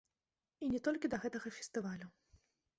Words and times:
І 0.67 0.69
не 0.71 0.79
толькі 0.87 1.11
да 1.15 1.21
гэтага 1.27 1.55
фестывалю. 1.61 2.07